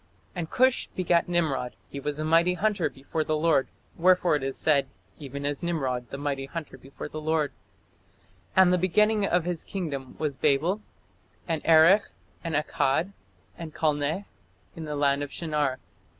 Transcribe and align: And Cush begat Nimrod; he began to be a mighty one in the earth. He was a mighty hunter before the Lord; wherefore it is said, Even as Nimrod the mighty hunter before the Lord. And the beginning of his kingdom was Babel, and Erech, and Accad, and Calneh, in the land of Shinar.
And 0.33 0.49
Cush 0.49 0.87
begat 0.95 1.29
Nimrod; 1.29 1.75
he 1.91 1.99
began 1.99 2.15
to 2.15 2.23
be 2.23 2.23
a 2.23 2.25
mighty 2.25 2.25
one 2.25 2.25
in 2.25 2.25
the 2.25 2.25
earth. 2.25 2.25
He 2.25 2.25
was 2.25 2.25
a 2.25 2.25
mighty 2.25 2.53
hunter 2.55 2.89
before 3.03 3.23
the 3.23 3.37
Lord; 3.37 3.67
wherefore 3.95 4.35
it 4.35 4.41
is 4.41 4.57
said, 4.57 4.87
Even 5.19 5.45
as 5.45 5.61
Nimrod 5.61 6.09
the 6.09 6.17
mighty 6.17 6.45
hunter 6.47 6.79
before 6.79 7.07
the 7.07 7.21
Lord. 7.21 7.51
And 8.55 8.73
the 8.73 8.79
beginning 8.79 9.27
of 9.27 9.43
his 9.45 9.63
kingdom 9.63 10.15
was 10.17 10.35
Babel, 10.35 10.81
and 11.47 11.61
Erech, 11.65 12.01
and 12.43 12.55
Accad, 12.55 13.13
and 13.55 13.75
Calneh, 13.75 14.25
in 14.75 14.85
the 14.85 14.95
land 14.95 15.21
of 15.21 15.31
Shinar. 15.31 15.77